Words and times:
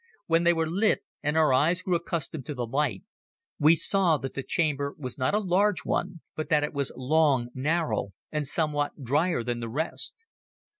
When 0.25 0.43
they 0.45 0.53
were 0.53 0.65
lit 0.67 1.03
and 1.21 1.37
our 1.37 1.53
eyes 1.53 1.83
grew 1.83 1.93
accustomed 1.93 2.43
to 2.47 2.55
the 2.55 2.65
light, 2.65 3.03
we 3.59 3.75
saw 3.75 4.17
that 4.17 4.33
the 4.33 4.41
chamber 4.41 4.95
was 4.97 5.19
not 5.19 5.35
a 5.35 5.39
large 5.39 5.85
one, 5.85 6.21
but 6.35 6.49
that 6.49 6.63
it 6.63 6.73
was 6.73 6.91
long, 6.95 7.49
narrow 7.53 8.11
and 8.31 8.47
somewhat 8.47 9.03
drier 9.03 9.43
than 9.43 9.59
the 9.59 9.69
rest. 9.69 10.15